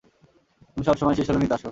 তুমি 0.67 0.83
সবসময় 0.87 1.15
শেষ 1.17 1.27
হলে 1.29 1.41
নিতে 1.41 1.55
আসো। 1.57 1.69